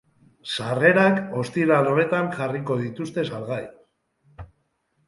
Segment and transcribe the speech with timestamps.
[0.53, 3.63] Sarrerak ostiral honetan jarriko dituzte salgai.